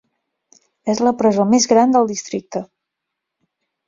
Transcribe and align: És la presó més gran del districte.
És 0.93 1.01
la 1.07 1.11
presó 1.19 1.45
més 1.51 1.67
gran 1.73 1.93
del 1.97 2.09
districte. 2.13 2.63